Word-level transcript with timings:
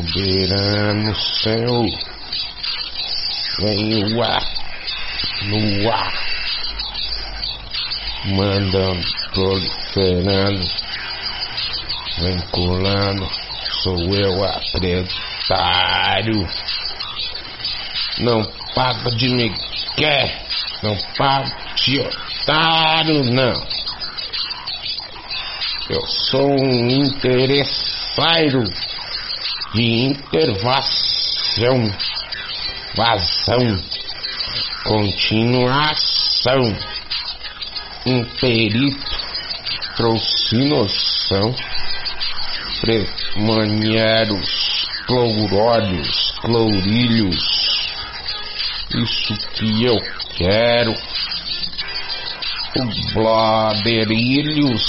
Soberano 0.00 1.14
Senhor, 1.14 1.86
vem 3.60 4.14
o 4.14 4.22
ar, 4.22 4.42
no 5.42 5.90
ar, 5.90 6.12
mandando, 8.24 9.06
proliferando, 9.34 10.64
vem 12.18 12.38
colando, 12.50 13.28
sou 13.82 14.14
eu 14.14 14.42
acreditário. 14.44 16.48
Não 18.20 18.42
paga 18.74 19.10
de 19.10 19.28
me 19.28 19.52
quer, 19.96 20.46
não 20.82 20.96
paga 21.18 21.54
de 21.76 22.00
otário, 22.00 23.22
não. 23.24 23.68
Eu 25.90 26.06
sou 26.06 26.48
um 26.48 26.88
interesseiro 26.88 28.64
de 29.74 30.06
intervação, 30.06 31.92
vazão, 32.96 33.82
continuação. 34.84 36.62
Um 38.06 38.24
perito 38.40 39.10
trouxe 39.96 40.56
noção, 40.64 41.54
premanieros, 42.80 44.86
clouródios, 45.06 46.32
clourilhos, 46.40 47.44
isso 48.94 49.36
que 49.52 49.84
eu 49.84 50.00
quero. 50.36 50.94
O 52.76 52.86
bladerilhos 53.12 54.82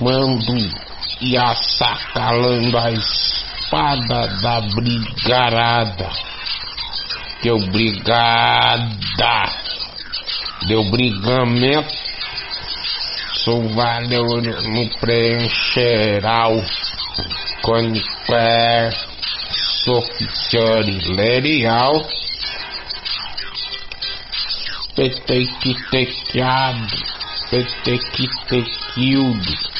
mando 0.00 0.54
e 1.20 1.36
assacalando 1.36 2.78
a 2.78 2.92
espada 2.92 4.28
da 4.40 4.60
brigarada. 4.60 6.08
Que 7.42 7.50
obrigada 7.50 8.88
deu 10.68 10.84
brigamento. 10.84 11.98
Sou 13.44 13.68
valeu 13.70 14.26
no 14.40 14.88
preencheral 15.00 16.62
conquer 17.62 18.92
soficiolerial 19.84 22.06
petequitequeado 24.94 26.96
petequitequildo 27.50 29.70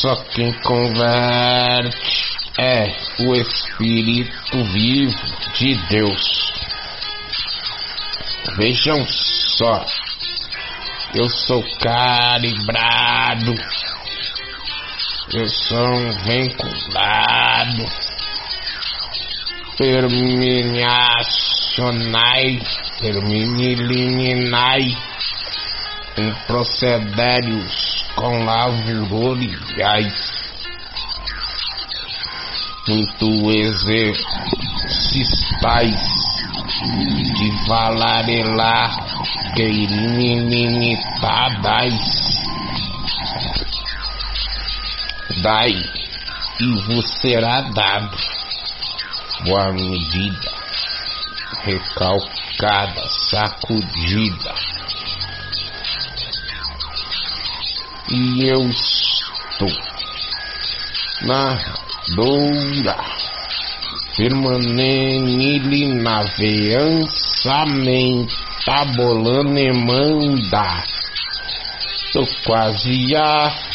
só 0.00 0.14
quem 0.34 0.52
converte 0.60 2.18
é 2.58 2.92
o 3.20 3.34
Espírito 3.34 4.64
vivo 4.72 5.16
de 5.56 5.74
Deus. 5.88 6.52
Vejam 8.56 9.06
só, 9.06 9.84
eu 11.14 11.28
sou 11.28 11.62
calibrado, 11.80 13.54
eu 15.30 15.46
sou 15.48 15.94
um 15.94 16.10
vinculado, 16.22 17.86
perminacionai, 19.76 22.62
perminiliminai, 22.98 24.96
em 26.16 26.32
procedérios 26.46 28.06
com 28.16 28.42
lavuroriais 28.44 30.38
muito 32.88 33.50
exercitais 33.50 34.24
de 37.36 37.50
valarelar 37.68 38.90
queirinitadas 39.54 42.47
dai 45.42 45.74
e 46.60 46.66
vos 46.86 47.04
será 47.20 47.62
dado. 47.62 48.16
Boa 49.44 49.72
medida 49.72 50.52
recalcada 51.64 53.02
sacudida. 53.30 54.54
E 58.10 58.44
eu 58.44 58.68
estou 58.70 59.70
na 61.22 61.58
doura 62.14 62.96
permanente 64.16 65.86
na 66.02 66.22
veança 66.22 67.66
mentabolane 67.66 69.72
manda. 69.72 70.84
Tô 72.12 72.26
quase 72.44 73.14
a 73.14 73.67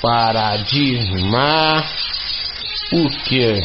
paradigma 0.00 1.84
por 2.90 3.10
quê? 3.24 3.60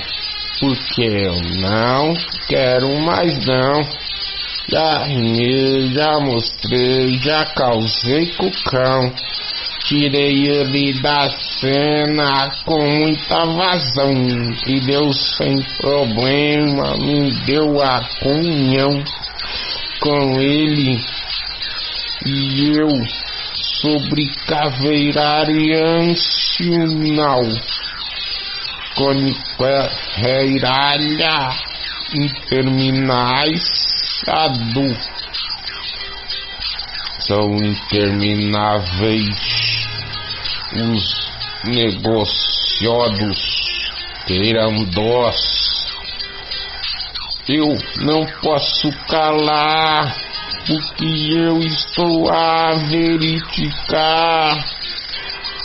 porque 0.63 1.01
eu 1.01 1.41
não 1.59 2.13
quero 2.47 2.97
mais 3.01 3.45
não. 3.45 3.81
Já 4.69 5.05
já 5.93 6.19
mostrei 6.21 7.17
já 7.19 7.45
causei 7.45 8.27
com 8.37 8.47
o 8.47 8.63
cão. 8.63 9.13
Tirei 9.85 10.47
ele 10.47 11.01
da 11.01 11.29
cena 11.59 12.49
com 12.63 12.81
muita 12.81 13.45
vazão. 13.45 14.13
E 14.65 14.79
Deus 14.79 15.35
sem 15.35 15.61
problema 15.81 16.95
me 16.97 17.31
deu 17.45 17.81
a 17.81 17.99
comunhão 18.21 19.03
com 19.99 20.39
ele. 20.39 21.01
E 22.25 22.77
eu 22.79 22.87
sobre 23.83 24.23
caveirariancional 24.47 27.43
coniqueiralha 28.95 31.51
interminais 32.15 33.67
adu 34.25 34.87
são 37.27 37.57
intermináveis 37.57 39.83
os 40.75 41.31
negociados 41.65 43.37
terão 44.25 44.83
dós. 44.85 45.63
Eu 47.47 47.77
não 47.97 48.25
posso 48.41 48.91
calar 49.07 50.22
o 50.69 50.95
que 50.95 51.33
eu 51.35 51.59
estou 51.59 52.29
a 52.31 52.75
verificar. 52.89 54.57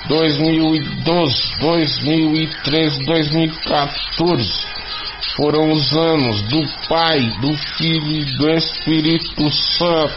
2012, 0.08 1.58
2013, 1.60 3.04
2014 3.04 4.78
foram 5.36 5.70
os 5.70 5.92
anos 5.96 6.42
do 6.42 6.66
Pai, 6.88 7.20
do 7.40 7.56
Filho 7.76 8.10
e 8.10 8.24
do 8.36 8.50
Espírito 8.50 9.50
Santo. 9.50 10.14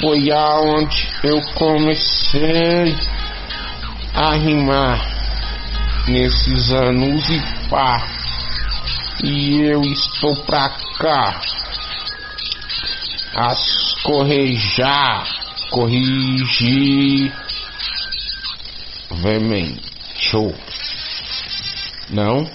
Foi 0.00 0.30
aonde 0.30 1.08
eu 1.24 1.40
comecei 1.54 2.96
a 4.14 4.34
rimar 4.34 4.98
nesses 6.08 6.70
anos 6.72 7.28
e 7.28 7.68
pá. 7.68 8.06
E 9.22 9.60
eu 9.62 9.82
estou 9.82 10.36
pra 10.44 10.70
cá 10.98 11.40
a 13.36 13.54
correjar, 14.02 15.26
corrigir. 15.70 17.30
Vem, 19.10 19.78
show. 20.16 20.54
Não? 22.08 22.50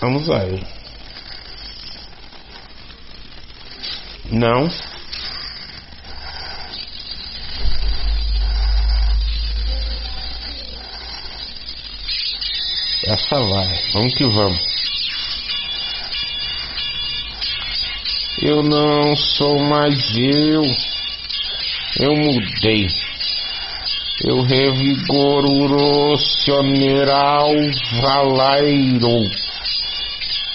Vamos 0.00 0.30
aí. 0.30 0.64
Não. 4.30 4.68
Essa 13.04 13.40
vai. 13.40 13.77
Vamos 13.94 14.14
que 14.14 14.24
vamos. 14.26 14.60
Eu 18.42 18.62
não 18.62 19.16
sou 19.16 19.58
mais 19.58 19.98
eu. 20.16 20.62
Eu 21.98 22.14
mudei. 22.14 22.86
Eu 24.24 24.42
revigoro 24.42 26.12
o 26.12 26.16
sioneral 26.18 27.48
valeiro. 28.02 29.22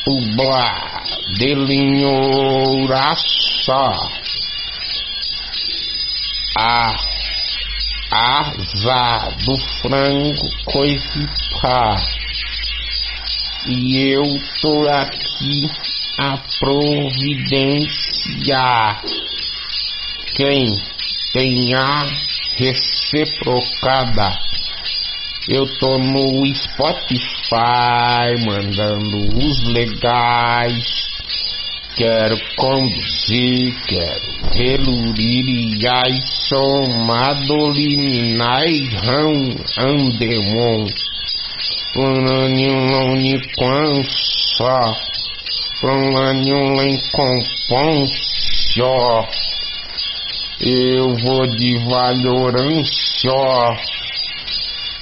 O 0.08 0.22
blá 0.36 1.04
delinhouraça. 1.38 2.14
A 6.56 6.96
asa 8.12 9.32
do 9.44 9.58
frango 9.82 10.50
coisipá. 10.66 12.23
E 13.66 14.12
eu 14.12 14.24
tô 14.62 14.90
aqui 14.90 15.70
a 16.20 16.38
providência. 16.60 17.88
Quem 20.36 20.66
tem 21.32 21.74
a 21.74 22.06
reciprocada. 22.58 24.38
Eu 25.48 25.66
tô 25.78 25.98
no 25.98 26.46
Spotify 26.54 28.36
mandando 28.46 29.18
os 29.38 29.64
legais. 29.64 30.84
Quero 31.96 32.38
conduzir, 32.58 33.74
quero 33.88 34.22
relurir 34.56 35.46
e 35.48 35.88
ai 35.88 36.20
somadolinai 36.50 37.70
rão 39.06 39.32
andemon. 39.78 40.86
Plananho 41.94 42.74
só 44.58 44.82
Plananho 45.80 46.76
só 48.74 49.30
Eu 50.60 51.16
vou 51.24 51.46
de 51.56 51.78
valorância. 51.88 53.32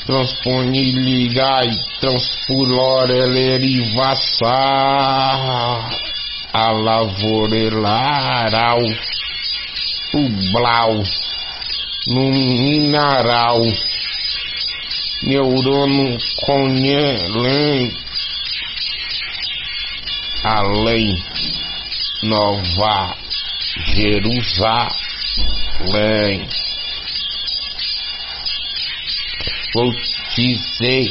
Transpone 0.05 0.91
ligai 0.91 1.69
transpulore 2.01 3.25
lerivassar 3.25 4.51
a 6.51 6.71
lavorelarau 6.71 8.81
o 10.13 10.29
blau 10.51 11.01
no 12.07 12.31
mineral 12.31 13.61
neurônio 15.23 16.17
conhelen 16.45 17.91
além 20.43 21.15
Nova 22.23 23.15
Jerusalém 23.95 24.91
Vou 29.73 29.89
dizer 30.35 31.07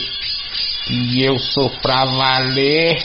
que 0.86 1.24
eu 1.24 1.38
sou 1.38 1.70
pra 1.80 2.04
valer, 2.04 3.02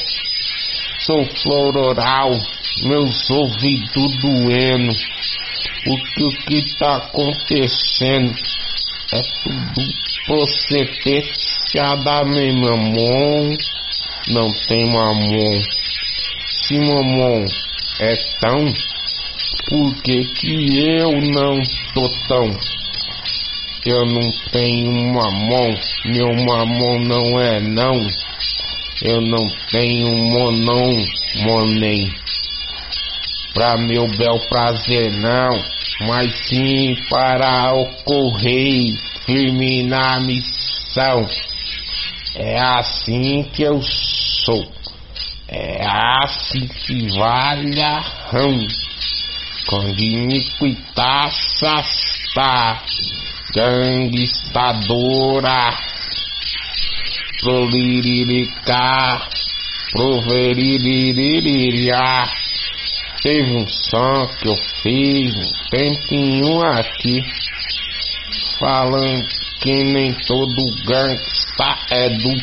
sou 0.99 1.25
floral, 1.25 2.37
meus 2.83 3.29
ouvidos 3.29 4.17
doendo. 4.21 4.91
O 5.87 5.97
que, 5.97 6.23
o 6.23 6.29
que 6.45 6.77
tá 6.77 6.97
acontecendo 6.97 8.35
é 9.13 9.21
tudo 9.43 10.04
procedência 10.25 11.95
da 12.03 12.23
minha 12.23 12.53
mamon. 12.53 13.57
Não 14.29 14.47
tem 14.67 14.85
mamon. 14.91 15.61
Se 16.49 16.79
mamon 16.79 17.45
é 17.99 18.15
tão, 18.41 18.73
por 19.69 20.01
que 20.01 20.25
que 20.33 20.79
eu 20.79 21.21
não 21.21 21.61
tô 21.93 22.09
tão? 22.27 22.57
Eu 23.85 24.03
não 24.03 24.31
tenho 24.51 24.91
mamão, 25.13 25.75
meu 26.05 26.33
mamão 26.43 26.99
não 26.99 27.39
é 27.39 27.59
não. 27.59 28.07
Eu 29.03 29.21
não 29.21 29.47
tenho 29.71 30.09
monão, 30.09 30.95
monem. 31.43 32.11
Pra 33.53 33.77
meu 33.77 34.07
bel 34.17 34.39
prazer 34.49 35.11
não, 35.11 35.49
mas 36.07 36.33
sim 36.47 36.95
para 37.09 37.73
ocorrer 37.73 38.95
firme 39.25 39.83
na 39.83 40.19
missão. 40.19 41.25
É 42.35 42.59
assim 42.59 43.43
que 43.53 43.63
eu 43.63 43.81
sou. 43.81 44.69
É 45.47 45.85
assim 46.23 46.67
que 46.67 47.07
vale 47.17 47.81
a 47.81 47.99
rã. 47.99 48.67
Quando 49.67 49.99
iniquitaças 49.99 51.87
tá 52.35 52.83
gangstadora, 53.55 55.75
proliririca, 57.39 59.21
proveririria. 59.91 62.29
Teve 63.23 63.55
um 63.55 63.67
som 63.67 64.27
que 64.37 64.49
eu 64.49 64.55
fiz 64.83 65.33
um 65.33 65.51
tempinho 65.71 66.61
aqui, 66.61 67.23
falando 68.59 69.27
que 69.61 69.83
nem 69.83 70.13
todo 70.25 70.85
gangsta 70.85 71.77
é 71.91 72.09
do 72.09 72.35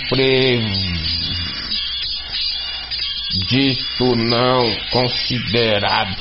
dito 3.49 4.17
não 4.17 4.77
considerado. 4.91 6.17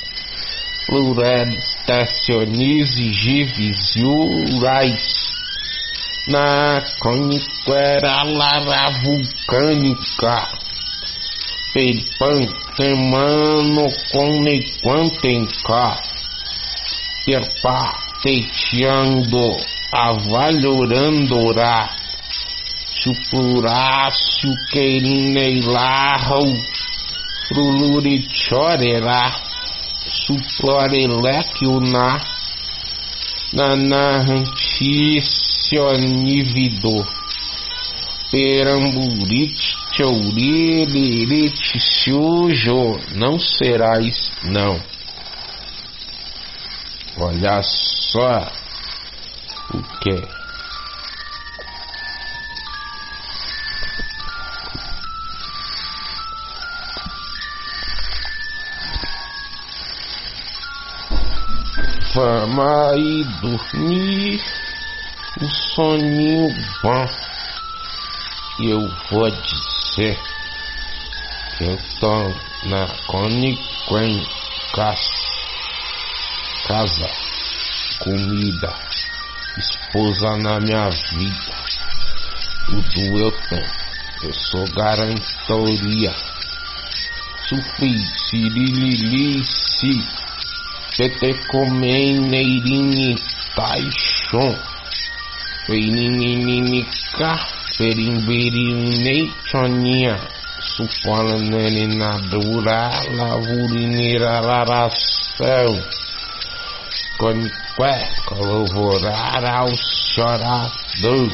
plureles, 0.85 1.75
tessionis 1.85 2.97
e 2.97 3.13
gives 3.13 3.93
urais, 4.55 5.26
na 6.27 6.83
coniquera 6.99 8.23
lara 8.23 8.91
vulcânica, 9.01 10.47
peripan, 11.73 12.45
semano 12.75 13.87
com 14.11 14.41
nequantenca, 14.41 15.97
perpá, 17.25 17.93
teteando, 18.21 19.55
avalorando-ra, 19.93 21.89
chupurácio 22.99 24.53
querineilarro, 24.69 26.45
frulurichorerá, 27.47 29.31
suplorelequiuná, 30.25 32.19
nanarranticionívido, 35.71 37.05
peramburite, 38.31 39.75
chouriririte, 39.95 41.79
sujo, 41.79 42.99
não 43.15 43.39
serás, 43.39 44.31
não. 44.43 44.79
Olha 47.19 47.61
só 47.63 48.51
o 49.73 49.81
que 49.99 50.37
Vamos 62.13 62.65
aí 62.65 63.23
dormir 63.41 64.56
o 65.41 65.47
soninho 65.75 66.49
bom. 66.81 67.07
E 68.59 68.69
eu 68.69 68.87
vou 69.09 69.29
dizer 69.29 70.19
que 71.57 71.63
eu 71.65 71.79
tô 71.99 72.33
na 72.69 72.87
Coniquen 73.05 74.25
casa, 76.67 77.09
comida, 77.99 78.73
esposa 79.57 80.37
na 80.37 80.59
minha 80.59 80.89
vida. 80.89 81.53
Tudo 82.65 83.19
eu 83.19 83.31
tenho. 83.49 83.71
Eu 84.23 84.33
sou 84.33 84.67
garantoria. 84.75 86.13
Sufi, 87.47 87.97
sirililici. 88.29 90.03
Tete 90.97 91.33
comeneirini 91.47 93.15
taixon. 93.55 94.76
Perinininica, 95.67 97.35
perimberinei 97.77 99.29
choninha. 99.51 100.17
Supolanerinadura, 100.77 102.89
lavurineira 103.11 104.39
laração. 104.39 105.83
Conqué, 107.17 108.09
colovorar 108.25 109.43
ao 109.43 109.75
chorador. 109.75 111.29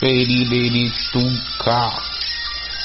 Perilerituca, 0.00 1.92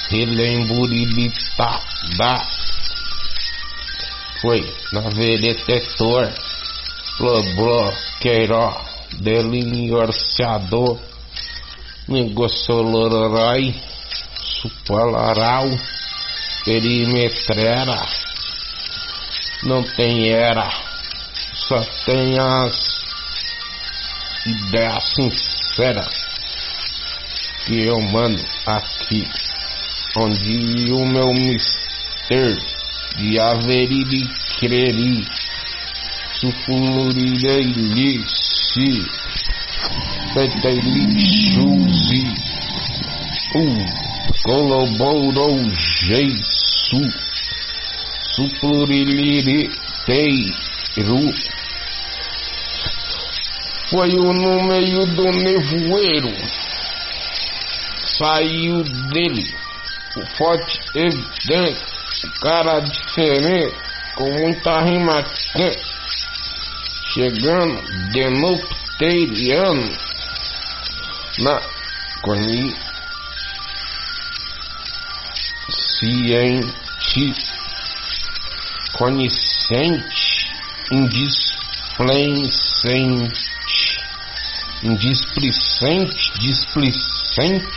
relemburilita 0.10 1.80
da 2.18 2.46
foi 4.42 4.76
na 4.92 5.02
veretetor, 5.02 6.34
bloqueiró, 7.56 8.91
delineador, 9.20 11.00
negociolorai, 12.08 13.76
supalaral, 14.62 15.70
perimetrera, 16.66 18.08
não 19.64 19.84
tem 19.84 20.30
era, 20.30 20.70
só 21.54 21.82
tem 22.06 22.40
as 22.40 23.02
ideias 24.46 25.04
sinceras 25.16 26.22
que 27.66 27.82
eu 27.84 28.02
mando 28.02 28.44
aqui, 28.66 29.28
onde 30.18 30.92
o 30.92 31.06
meu 31.06 31.34
mistério 31.34 32.58
de 33.18 33.40
haveriri 33.40 34.28
creri 34.60 35.28
sufulurirei 38.74 39.02
si 39.02 39.04
peteli 40.34 41.06
chuzi 41.52 42.24
u 43.56 43.66
colaborou 44.44 45.60
jeisu 46.08 47.02
foi 53.90 54.10
no 54.34 54.64
meio 54.64 55.06
do 55.06 55.32
nevoeiro. 55.32 56.34
Saiu 58.18 58.84
dele 58.84 59.54
o 60.16 60.26
forte 60.38 60.80
evidente 60.96 61.92
cara 62.42 62.80
diferente, 62.80 63.76
com 64.16 64.32
muita 64.32 64.82
rima. 64.82 65.24
quente, 65.54 66.01
chegando 67.14 67.82
de 68.12 68.30
nupteriano 68.30 69.90
na 71.40 71.62
coni 72.22 72.74
ciente, 75.70 77.34
conhecente, 78.94 80.52
indisplicente, 80.90 83.34
indisplicente, 84.84 86.32
displicente, 86.40 87.68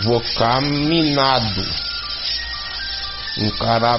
vocaminado 0.00 1.92
um 3.38 3.48
cara 3.50 3.98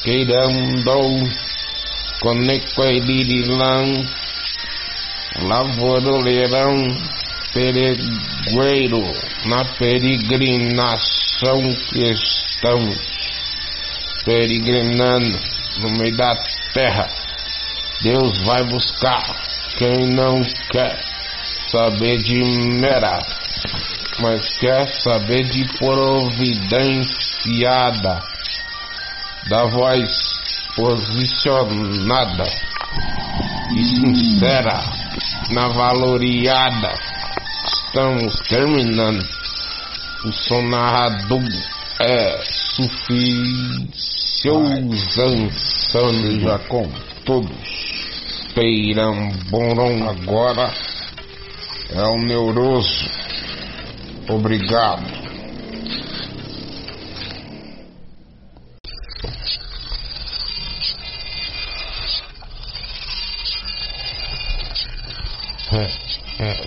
sufiriririal, 0.00 0.02
queirandou, 0.02 1.28
conecoelirilan, 2.20 4.06
lavoreirão, 5.42 6.88
peregueiro, 7.52 9.02
na 9.46 9.64
peregrinação 9.78 11.60
que 11.90 12.10
estamos, 12.10 12.98
peregrinando 14.24 15.38
no 15.80 15.90
meio 15.98 16.16
da 16.16 16.34
terra. 16.72 17.08
Deus 18.02 18.38
vai 18.44 18.64
buscar 18.64 19.22
quem 19.76 20.14
não 20.14 20.40
quer 20.70 20.98
saber 21.70 22.22
de 22.22 22.42
mera 22.42 23.20
mas 24.20 24.58
quer 24.58 24.86
saber 25.02 25.44
de 25.44 25.64
providenciada, 25.78 28.20
da 29.48 29.64
voz 29.66 30.10
posicionada 30.76 32.44
e 33.74 33.84
sincera 33.84 34.82
na 35.50 35.68
valoriada. 35.68 36.92
Estamos 37.86 38.34
terminando. 38.48 39.26
O 40.24 40.32
som 40.32 40.62
narrador 40.68 41.42
é 42.00 42.40
suficioso 42.44 43.90
já 46.40 46.58
com 46.68 46.88
todos. 47.24 47.50
Peiramborom 48.54 50.08
agora 50.08 50.72
é 51.94 52.02
o 52.02 52.18
neuroso 52.18 53.20
Obrigado. 54.30 55.02
É, 65.72 65.88
é 66.38 66.60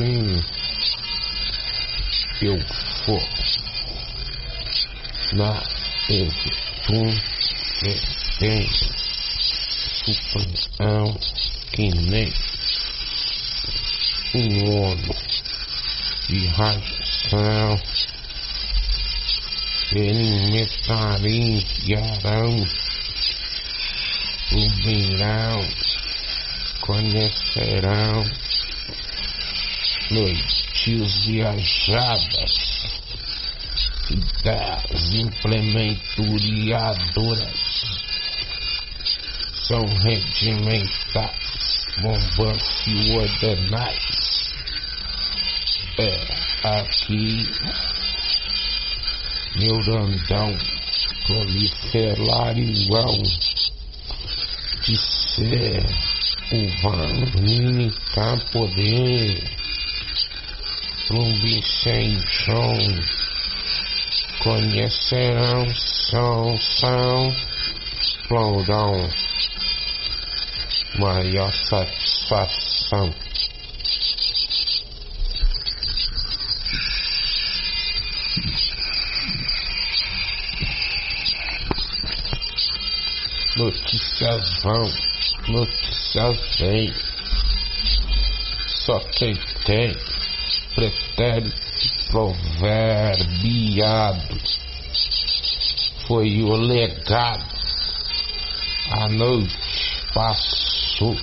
assim 0.00 0.40
eu 2.42 2.58
for. 3.04 3.22
Na 5.34 5.62
tem 8.38 8.66
supressão 10.04 11.18
que 11.72 11.88
nem 11.88 12.32
um 14.34 14.80
ono 14.80 15.14
de 16.28 16.46
radiação 16.46 17.80
experimentarão 19.84 22.66
o 24.52 24.68
verão 24.82 25.60
conhecerão 26.80 28.24
noites 30.10 31.24
viajadas 31.24 32.52
das 34.42 35.14
implementuriadoras 35.14 38.02
são 39.68 39.86
regimentadas, 39.86 41.86
bombas 42.02 42.86
e 42.88 43.12
ordenais. 43.12 44.50
É 45.98 46.20
aqui, 46.80 47.48
neurandão, 49.56 50.58
proliferarião 51.26 53.22
de 54.82 54.96
ser 54.96 55.86
o 56.52 56.68
Vanini 56.82 57.92
poder, 58.50 59.59
Plumbicenchon, 61.10 62.78
conhecerão, 64.44 65.66
são, 65.74 66.56
plodão, 68.28 69.10
maior 71.00 71.52
satisfação. 71.52 73.12
Notícias 83.56 84.62
vão, 84.62 84.92
notícias 85.48 86.38
vêm. 86.60 86.94
Só 88.68 89.00
quem 89.00 89.34
tem 89.66 90.09
pretérito 90.74 91.70
proverbiado. 92.10 93.20
Foi 96.06 96.42
o 96.42 96.56
legado. 96.56 97.44
A 98.90 99.08
noite 99.08 99.56
passou 100.12 101.16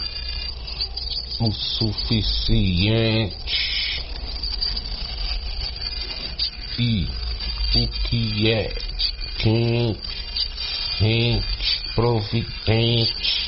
o 1.40 1.52
suficiente. 1.52 3.36
E 6.80 7.08
o 7.76 7.88
que 7.88 8.52
é 8.52 8.74
quente, 9.40 10.00
quente, 10.98 11.84
providente 11.96 13.48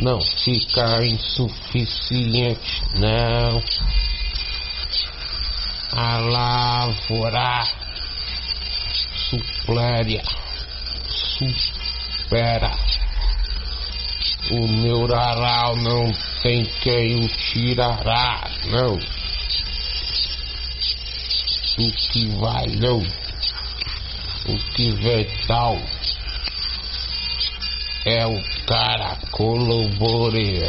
não 0.00 0.20
fica 0.20 1.04
insuficiente, 1.06 2.82
não 2.98 3.62
a 5.92 6.18
lavoura 6.18 7.64
supléria 9.30 10.22
supera. 11.08 12.72
O 14.50 14.66
neural 14.66 15.76
não 15.76 16.12
tem 16.42 16.64
quem 16.80 17.16
o 17.16 17.28
tirará 17.28 18.48
não. 18.66 18.94
O 21.78 21.92
que 21.92 22.26
não. 22.80 22.98
O 24.48 24.56
que 24.74 24.90
vem 24.92 25.26
tal 25.46 25.76
é 28.04 28.24
o 28.24 28.40
cara 28.66 29.16
colaboração 29.32 30.66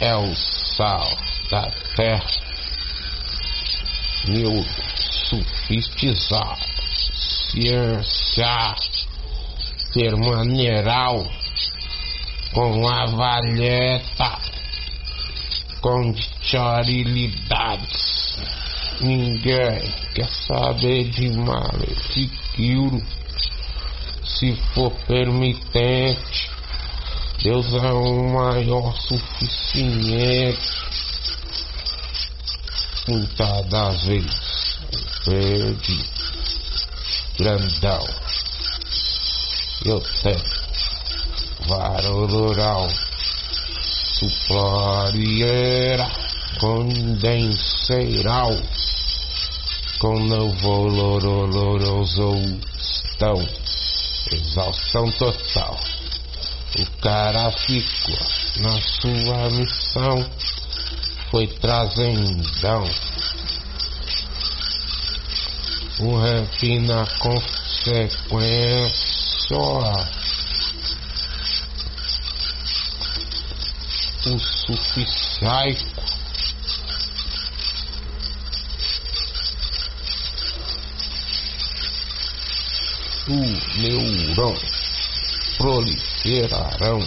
é 0.00 0.16
o 0.16 0.34
sal 0.34 1.35
terra, 1.94 2.26
meu 4.28 4.64
sofistizado, 5.28 6.60
ciência 7.50 8.74
permaneral 9.92 11.26
com 12.52 12.88
a 12.88 13.06
valeta, 13.06 14.38
com 15.80 16.14
chorilidades. 16.42 18.36
Ninguém 19.00 19.80
quer 20.14 20.28
saber 20.28 21.10
de 21.10 21.30
malefiquiro, 21.36 23.02
se 24.24 24.56
for 24.74 24.90
permitente. 25.06 26.50
Deus 27.42 27.72
é 27.74 27.92
o 27.92 28.32
maior 28.32 28.94
suficiente 29.02 30.86
muitas 33.08 33.66
das 33.66 34.04
vezes 34.04 34.78
perdi. 35.24 36.04
Grandão. 37.38 38.06
Eu 39.84 40.00
tenho 40.22 40.42
varolural 41.68 42.88
suplorieira. 44.18 46.10
Condenseral 46.58 48.50
com 49.98 50.18
novo 50.20 50.88
loroloroso 50.88 52.32
estão. 52.78 53.36
Exaustão 54.32 55.10
total. 55.12 55.78
O 56.78 56.86
cara 57.00 57.50
ficou 57.52 58.16
na 58.60 58.80
sua 58.80 59.50
missão 59.50 60.30
foi 61.30 61.46
trazendão. 61.46 62.84
O 65.98 66.18
rap 66.18 66.78
na 66.80 67.06
consequência. 67.18 69.06
O 74.26 74.38
suficiaico. 74.38 76.02
O 83.28 83.78
neurão 83.80 84.54
proliferarão. 85.56 87.00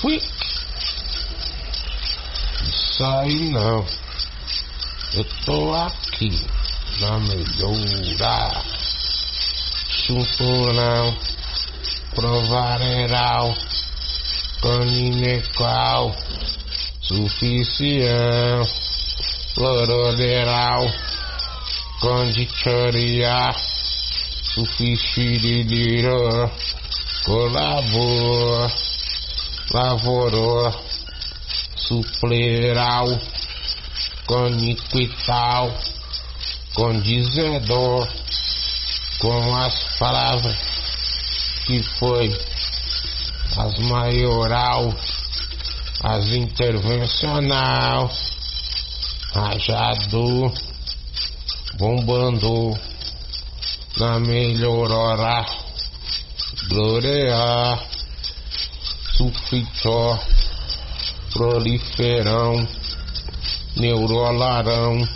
Fui 0.00 0.20
sair 2.98 3.50
não. 3.52 3.86
Eu 5.14 5.24
tô 5.46 5.72
aqui 5.72 6.44
na 7.00 7.18
melhora. 7.20 8.64
Chumpunão, 10.04 11.16
provareral, 12.14 13.54
caninecal, 14.60 16.16
suficiente, 17.00 18.74
floroderal, 19.54 20.84
conditorial, 22.00 23.54
suficiente, 24.54 26.02
colabor, 27.24 28.72
lavorou 29.72 30.87
supleral, 31.88 33.18
coniquital, 34.26 35.74
condizedor, 36.74 38.06
com 39.18 39.56
as 39.56 39.74
palavras 39.98 40.56
que 41.64 41.82
foi 41.98 42.30
as 43.56 43.78
maioral, 43.78 44.94
as 46.04 46.26
intervencional, 46.26 48.10
rajador, 49.32 50.52
bombando 51.78 52.78
na 53.96 54.20
melhor 54.20 54.92
hora, 54.92 55.46
glória, 56.68 57.78
sulfitor 59.16 60.37
proliferam, 61.32 62.66
neurolarão, 63.76 65.08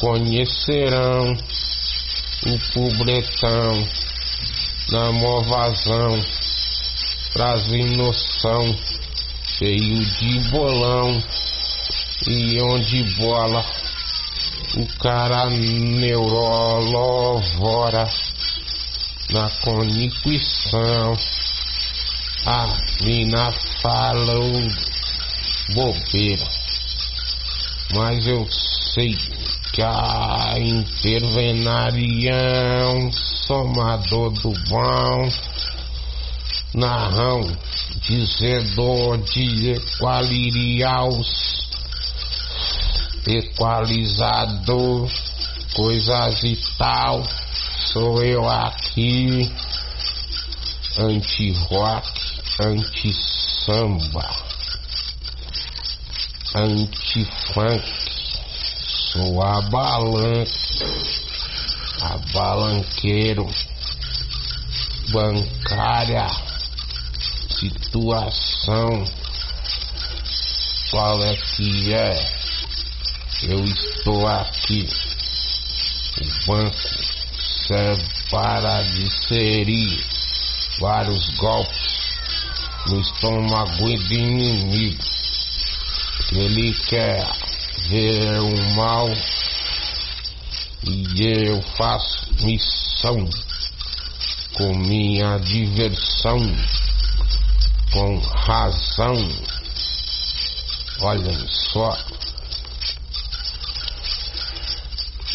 conhecerão 0.00 1.36
o 2.46 2.58
pobretão 2.72 3.86
na 4.90 5.12
movazão, 5.12 6.24
trazem 7.32 7.96
noção, 7.96 8.76
cheio 9.58 10.04
de 10.04 10.40
bolão 10.50 11.22
e 12.28 12.60
onde 12.60 13.02
bola 13.14 13.64
o 14.76 14.86
cara 14.98 15.50
neurolovora 15.50 16.72
na 19.30 19.50
coniguição. 19.62 21.16
A 22.44 22.66
mina 23.02 23.52
falou 23.80 24.91
bobeira, 25.74 26.48
mas 27.94 28.26
eu 28.26 28.48
sei 28.94 29.14
que 29.72 29.82
a 29.82 30.54
intervenarião 30.58 33.12
somador 33.12 34.32
do 34.32 34.52
bom 34.68 35.28
narrão 36.74 37.42
dizedor 38.00 39.18
de 39.18 39.72
equaliriaus 39.72 41.52
equalizador 43.26 45.10
coisas 45.74 46.42
e 46.44 46.56
tal 46.76 47.22
sou 47.92 48.22
eu 48.22 48.48
aqui. 48.48 49.52
Anti-rock 50.98 52.10
anti-samba 52.60 54.51
anti-funk 56.54 58.12
Sou 59.12 59.42
abalanque, 59.42 60.50
abalanqueiro, 62.00 63.46
bancária, 65.10 66.26
situação. 67.50 69.04
Qual 70.90 71.22
é 71.24 71.36
que 71.36 71.92
é? 71.92 72.16
Eu 73.42 73.62
estou 73.66 74.26
aqui. 74.26 74.88
O 76.22 76.46
banco 76.46 76.76
serve 77.66 78.04
para 78.30 78.82
digerir 78.82 80.06
vários 80.80 81.28
golpes 81.34 82.18
no 82.86 82.98
estômago 82.98 83.76
do 83.76 84.14
inimigo. 84.14 85.11
Ele 86.34 86.72
quer 86.88 87.28
ver 87.90 88.40
o 88.40 88.74
mal 88.74 89.06
e 90.84 91.46
eu 91.46 91.60
faço 91.76 92.32
missão 92.40 93.28
com 94.54 94.74
minha 94.78 95.36
diversão, 95.38 96.38
com 97.92 98.18
razão. 98.18 99.14
Olhem 101.02 101.46
só, 101.48 101.98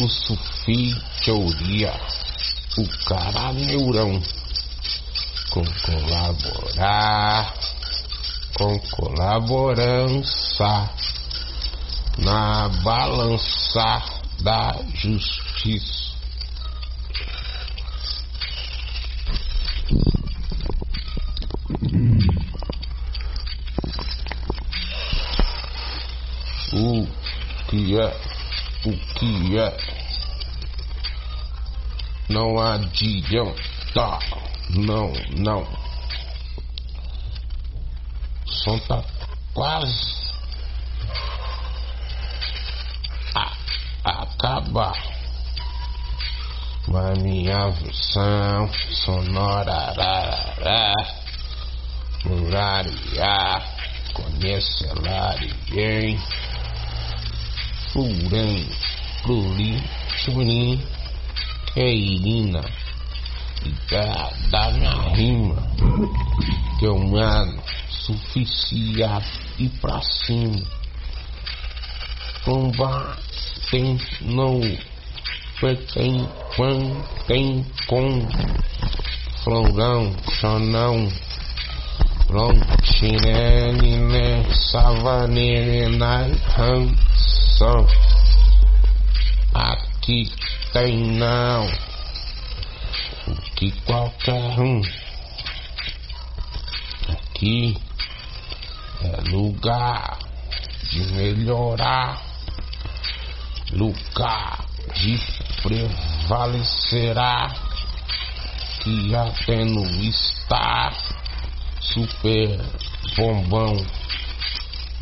o 0.00 0.08
sufi 0.08 0.96
teoria, 1.24 1.94
o 2.76 2.88
cara 3.04 3.52
neurão, 3.52 4.20
com 5.50 5.64
colaborar, 5.64 7.54
com 8.54 8.78
colaborança 10.58 10.90
na 12.18 12.68
balança 12.82 14.02
da 14.40 14.74
justiça. 14.94 16.08
O 26.72 27.06
que 27.70 27.98
é, 27.98 28.20
o 28.84 28.92
que 29.14 29.58
é, 29.58 29.76
não 32.28 32.58
adianta, 32.58 34.18
não, 34.70 35.12
não. 35.36 35.62
O 38.46 38.50
som 38.50 38.78
tá 38.80 39.02
quase 39.54 40.17
acabar. 44.48 44.94
Mas 46.88 47.18
minha 47.18 47.68
versão 47.68 48.70
sonora 49.04 49.92
rarará, 49.94 50.94
muraria, 52.24 53.62
conhece 54.14 54.86
lariguém, 55.02 56.18
furém, 57.92 58.66
pluri, 59.22 59.82
churim, 60.24 60.82
queirina, 61.74 62.62
e 63.66 63.90
da, 63.90 64.30
da 64.50 64.70
minha 64.70 65.14
rima, 65.14 65.56
que 66.78 66.86
eu 66.86 66.98
mano, 66.98 67.62
suficiente 67.90 69.40
e 69.58 69.68
pra 69.68 70.00
cima. 70.00 70.77
Tem 75.98 76.28
quando 76.56 77.04
tem 77.26 77.66
com 77.86 78.28
florão 79.42 80.14
chonão 80.40 81.12
lontirene 82.30 83.96
né 83.96 84.44
savanene 84.70 85.96
na 85.96 86.26
ranção 86.56 87.86
aqui 89.54 90.30
tem 90.72 90.96
não 91.18 91.66
o 93.26 93.34
que 93.56 93.70
qualquer 93.82 94.60
um 94.60 94.80
aqui 97.08 97.76
é 99.02 99.30
lugar 99.30 100.18
de 100.90 101.12
melhorar 101.12 102.27
lugar 103.78 104.66
de 104.94 105.18
prevalecerá 105.62 107.54
que 108.82 109.14
até 109.14 109.64
no 109.64 109.86
estar 110.02 110.92
super 111.80 112.58
bombão 113.16 113.76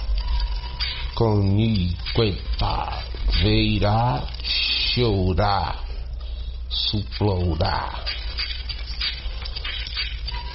coniqueta 1.15 3.03
veirá 3.41 4.23
chorar, 4.43 5.83
suplorar. 6.69 8.03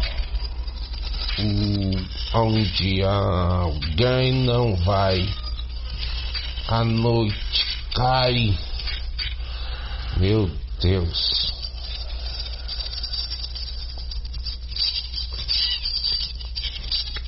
o, 1.41 2.39
onde 2.39 3.03
alguém 3.03 4.33
não 4.45 4.77
vai, 4.77 5.29
a 6.69 6.85
noite 6.85 7.67
cai, 7.93 8.57
meu 10.19 10.49
Deus. 10.81 11.53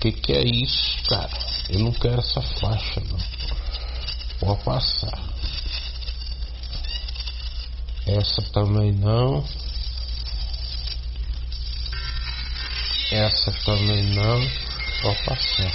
Que 0.01 0.13
que 0.13 0.33
é 0.33 0.45
isso, 0.45 1.03
cara? 1.09 1.31
Eu 1.71 1.81
não 1.81 1.93
quero 1.93 2.21
essa 2.21 2.41
faixa, 2.41 3.03
não. 3.11 3.19
Pode 4.39 4.63
passar. 4.63 5.36
Essa 8.07 8.41
também 8.53 8.93
não. 8.93 9.45
Essa 13.11 13.51
também 13.65 14.05
não. 14.15 14.49
Só 15.03 15.13
passar. 15.25 15.73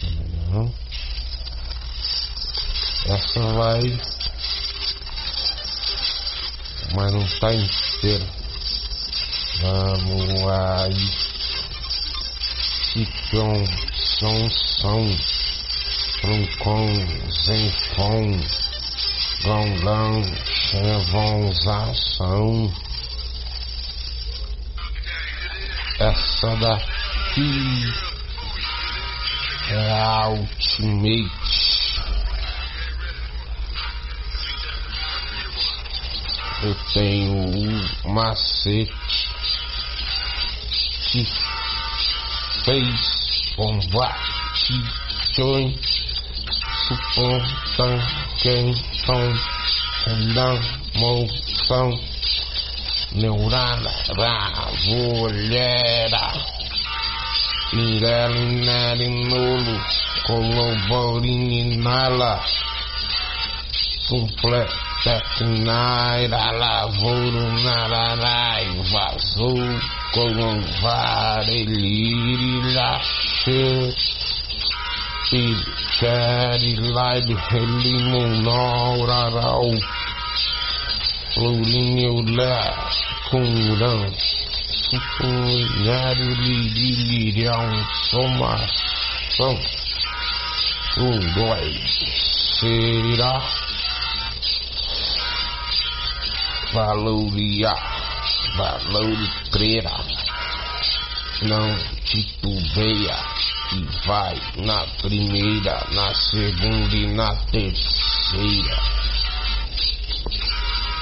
Também 0.00 0.28
não. 0.50 0.74
Essa 3.06 3.40
vai. 3.54 3.80
Mas 6.94 7.12
não 7.12 7.26
tá 7.40 7.54
inteira. 7.54 8.26
Vamos 9.62 10.50
aí. 10.50 11.26
Ciclão, 12.92 13.64
som, 14.18 14.50
som. 14.50 15.35
Truncom, 16.20 16.86
zenfom. 17.30 18.40
Gongão, 19.42 20.22
chevonzação. 20.70 22.46
Essa 25.98 26.56
daqui 26.56 27.92
é 29.70 29.92
a 29.92 30.28
Ultimate. 30.28 31.46
Eu 36.62 36.74
tenho 36.92 37.32
um 37.32 38.12
macete 38.12 38.92
fez 42.64 43.54
combate 43.54 44.82
choi 46.86 46.94
suportam 47.14 47.98
quem 48.38 48.72
são? 49.04 49.34
Não 50.34 50.56
moção 50.94 51.90
neurana 53.12 53.90
ravolera 54.16 56.32
Ireli 57.72 59.08
nulo 59.28 59.76
coloborinala 60.26 62.34
completa 64.08 64.86
Tecnaira, 65.06 66.50
lavouro, 66.50 67.46
nararai, 67.62 68.66
vazou, 68.90 69.62
colonvareliri, 70.12 72.74
laxe, 72.74 73.94
piricari, 75.96 76.76
laide, 76.76 77.34
relimonol, 77.34 79.06
rarau, 79.06 79.72
florinho, 81.32 82.36
lá, 82.36 82.90
cunrão, 83.30 84.12
supunhário, 84.90 86.34
lirilhão, 86.34 87.86
somação, 88.10 89.58
um, 90.98 91.18
dois, 91.34 91.98
será, 92.60 93.42
valoria, 96.72 97.74
creira, 99.50 99.92
não 101.42 101.76
titubeia 102.04 103.35
e 103.72 104.06
vai 104.06 104.40
na 104.56 104.86
primeira, 105.02 105.86
na 105.92 106.14
segunda 106.14 106.96
e 106.96 107.06
na 107.14 107.34
terceira. 107.50 108.78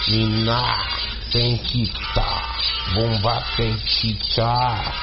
Minar 0.09 0.99
tem 1.31 1.57
que 1.59 1.87
tá, 2.15 2.57
bomba 2.95 3.43
tem 3.57 3.77
que 3.77 4.15
tá 4.35 4.95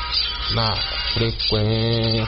na 0.51 0.75
frequentatura, 1.13 2.27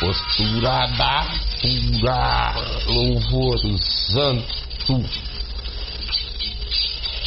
postura 0.00 0.86
da 0.96 1.26
pura, 1.60 2.54
louvor 2.86 3.58
santo 3.78 4.60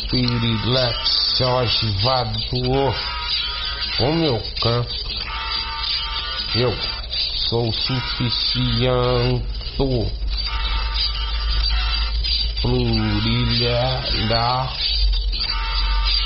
Pirilex 0.09 1.41
arquivado 1.41 2.39
o 3.99 4.13
meu 4.13 4.39
canto. 4.61 5.02
Eu 6.55 6.71
sou 7.49 7.73
suficiente 7.73 9.43
plurilhar 12.61 14.03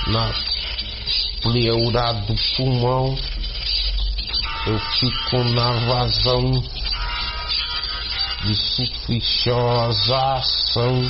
na 0.08 0.34
pleura 1.42 2.14
do 2.14 2.36
pulmão. 2.58 3.18
Eu 4.66 4.78
fico 4.80 5.44
na 5.56 5.72
vazão 5.86 6.62
de 8.44 8.54
suficiosação 8.54 11.10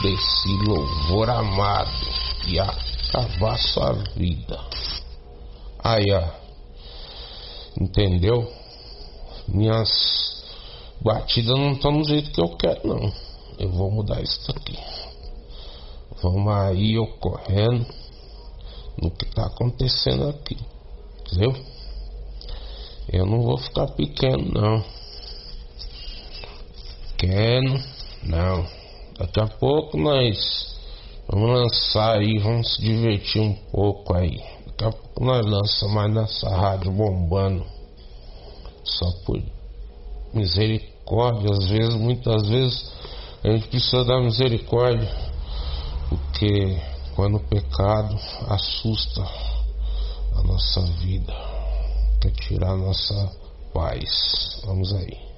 desse 0.00 0.56
louvor 0.66 1.28
amado 1.28 1.90
e 2.46 2.58
acabar 3.10 3.58
sua 3.58 3.92
vida. 4.16 4.58
Aí, 5.78 6.04
ó. 6.12 6.28
Entendeu? 7.80 8.50
Minhas 9.48 10.42
batidas 11.00 11.58
não 11.58 11.72
estão 11.72 11.92
do 11.92 12.04
jeito 12.04 12.30
que 12.30 12.40
eu 12.40 12.56
quero, 12.56 12.86
não. 12.86 13.12
Eu 13.58 13.70
vou 13.70 13.90
mudar 13.90 14.22
isso 14.22 14.50
aqui. 14.50 14.78
Vamos 16.22 16.52
aí 16.52 16.98
ocorrendo 16.98 17.86
no 19.00 19.10
que 19.10 19.26
está 19.26 19.46
acontecendo 19.46 20.28
aqui. 20.28 20.56
Entendeu? 21.20 21.54
Eu 23.12 23.26
não 23.26 23.42
vou 23.42 23.58
ficar 23.58 23.86
pequeno, 23.88 24.52
não 24.52 25.00
pequeno. 27.20 27.82
Não. 28.22 28.66
Daqui 29.18 29.40
a 29.40 29.46
pouco 29.46 29.98
nós 29.98 30.76
vamos 31.32 31.50
lançar 31.50 32.18
aí, 32.18 32.38
vamos 32.38 32.74
se 32.74 32.82
divertir 32.82 33.40
um 33.40 33.54
pouco 33.70 34.14
aí. 34.14 34.42
Daqui 34.66 34.84
a 34.84 34.92
pouco 34.92 35.24
nós 35.24 35.46
lançamos 35.46 35.94
mais 35.94 36.12
nessa 36.12 36.48
rádio 36.48 36.90
bombando. 36.90 37.64
Só 38.82 39.10
por 39.24 39.40
misericórdia, 40.34 41.50
às 41.52 41.68
vezes, 41.68 41.94
muitas 41.94 42.48
vezes, 42.48 42.92
a 43.44 43.50
gente 43.50 43.68
precisa 43.68 44.04
da 44.04 44.20
misericórdia. 44.20 45.08
Porque 46.08 46.76
quando 47.14 47.36
o 47.36 47.40
pecado 47.40 48.18
assusta 48.48 49.22
a 50.34 50.42
nossa 50.42 50.80
vida, 51.02 51.32
quer 52.20 52.32
tirar 52.32 52.72
a 52.72 52.76
nossa 52.76 53.32
paz. 53.72 54.60
Vamos 54.64 54.92
aí. 54.92 55.29